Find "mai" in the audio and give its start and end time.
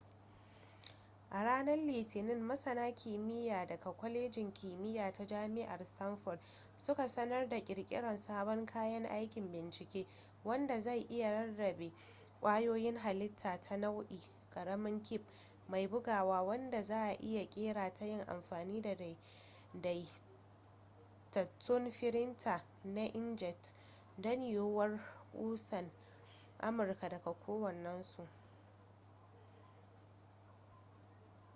15.67-15.87